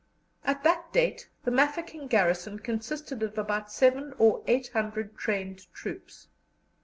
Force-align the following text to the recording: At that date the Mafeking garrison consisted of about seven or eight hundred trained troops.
At 0.43 0.63
that 0.63 0.91
date 0.91 1.29
the 1.43 1.51
Mafeking 1.51 2.07
garrison 2.07 2.57
consisted 2.57 3.21
of 3.21 3.37
about 3.37 3.71
seven 3.71 4.15
or 4.17 4.41
eight 4.47 4.69
hundred 4.69 5.15
trained 5.15 5.71
troops. 5.75 6.27